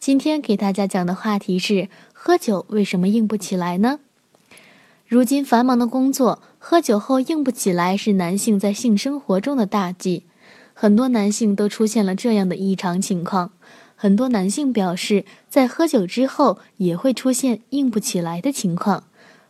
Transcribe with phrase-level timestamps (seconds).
[0.00, 4.00] 今天给大家讲的话题是：喝酒为什么硬不起来呢？
[5.06, 10.24] 如今繁忙的工作，喝酒后硬不起来是男性在性生活中的大忌。
[10.72, 13.52] 很多男性都出现了这样的异常情况。
[13.94, 19.04] 很多男性表示，在喝酒之后也会出现硬不起来的情况，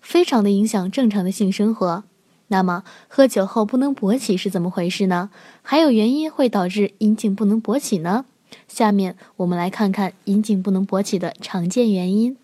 [0.00, 2.04] 非常的影响正常的性生活。
[2.46, 5.30] 那么，喝酒后不能勃起是怎么回事呢？
[5.62, 8.26] 还有原因会导致阴茎不能勃起呢？
[8.68, 12.36] 下面我们来看看阴茎不能勃起的常见原因。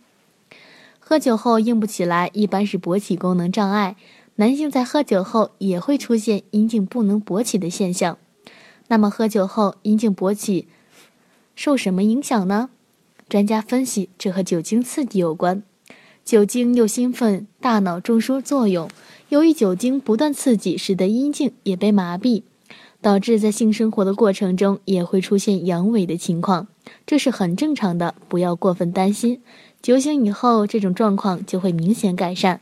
[0.98, 3.96] 喝酒后硬不起来，一般是勃起功能障碍。
[4.36, 8.16] 男性在喝酒后也会出现阴茎不能勃起的现象。
[8.88, 10.66] 那么，喝酒后阴茎勃起
[11.54, 12.70] 受什么影响呢？
[13.28, 15.62] 专家分析，这和酒精刺激有关。
[16.24, 18.88] 酒精有兴奋大脑中枢作用，
[19.28, 22.42] 由于酒精不断刺激，使得阴茎也被麻痹。
[23.02, 26.68] 导致在性生活的过程中也会出现阳痿的情况，
[27.04, 29.42] 这是很正常的，不要过分担心。
[29.82, 32.60] 酒醒以后，这种状况就会明显改善。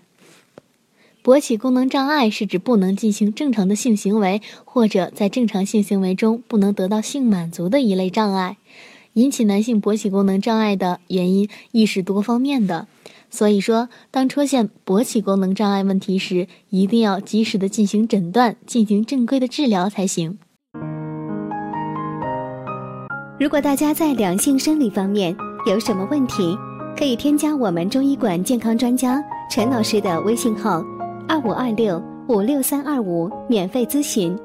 [1.23, 8.57] 勃起功能障碍是指不能进行正常的性行为，或者在正常性行为中不能得到性满足的一类障碍。
[9.13, 12.89] 引起男性勃起功能障碍的原因亦是多方面的。
[13.31, 20.39] 所以说，当出现勃起功能障碍问题时，一定要及时的进行诊断，进行正规的治疗才行。
[23.39, 25.35] 如果大家在两性生理方面
[25.67, 26.55] 有什么问题，
[26.99, 30.85] 可以添加我们中医馆健康专家陈老师的微信号：
[31.27, 34.37] 二五二六五六三二五，免费咨询。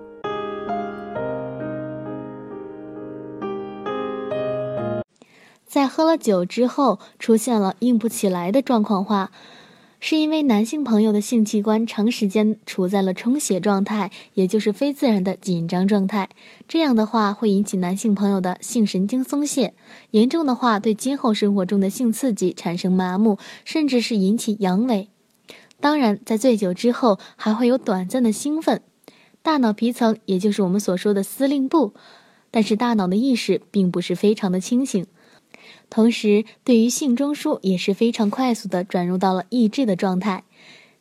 [5.76, 9.30] 在喝了酒之后出现了硬不起来的状况话，
[10.00, 16.30] 是因为男性朋友的性器官长时间处在了充血状态，也就是非自然的紧张状态。
[16.66, 19.74] 这样的话会引起男性朋友的性神经松懈，
[20.12, 25.08] 严重的话对今后生活中的性刺激产生麻木，甚至是引起阳痿。
[25.82, 28.82] 当然，在醉酒之后还会有短暂的兴奋，
[29.42, 31.94] 大脑皮层也就是我们所说的司令部，
[32.50, 35.06] 但是大脑的意识并不是非常的清醒。
[35.90, 40.44] 同时，对于性中枢也是非常快速的转入到了抑制的状态。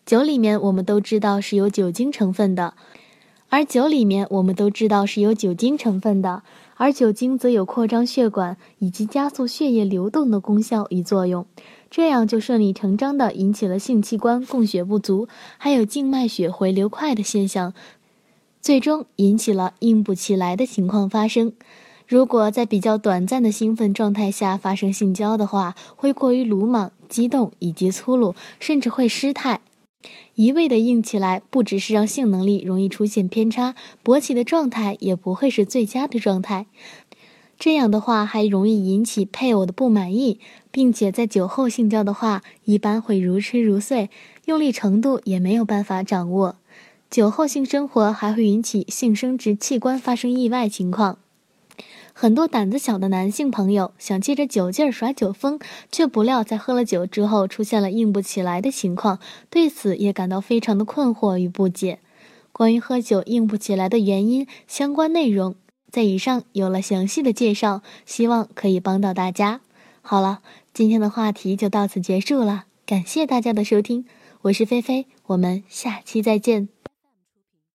[0.07, 2.75] 酒里面我们都知道是有酒精成分的，
[3.49, 6.43] 而酒里面我们都知道是有酒精成分的，
[6.77, 11.47] 而酒精则有扩张血管以及加速血液流动的功效与作用，
[11.91, 17.73] 这样就顺理成章的引起了性器官供血不足，还有静脉血回流快的现象，
[18.61, 21.53] 最终引起了硬不起来的情况发生。
[22.07, 29.61] 如果在比较短暂的兴奋状态下发生性交的话，会过于鲁莽、激动以及粗鲁，甚至会失态。
[30.35, 36.67] 一味的硬起来，不只是让性能力容易出现偏差，勃起的状态也不会是最佳的状态。
[37.59, 40.41] 这样的话，还容易引起配偶的不满意，
[40.71, 44.11] 并且在酒后性交的话，一般会如痴如醉，
[44.45, 46.57] 用力程度也没有办法掌握。
[47.09, 51.19] 酒后性生活还会引起性生殖器官发生意外情况。
[52.17, 55.59] 很多胆子小的男性朋友想借着酒劲儿耍酒疯，
[55.91, 59.19] 却不料在喝了酒之后出现了硬不起来的情况，
[59.51, 61.99] 对此也感到非常的困惑与不解。
[62.53, 65.57] 关于喝酒硬不起来的原因，相关内容
[65.91, 69.61] 在以上有了详细的介绍，希望可以帮到大家。
[70.01, 70.39] 好了，
[70.73, 74.07] 今天的话题就到此结束了，感谢大家的收听，
[74.43, 76.69] 我是菲菲，我们下期再见。